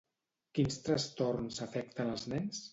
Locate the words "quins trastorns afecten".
0.59-2.13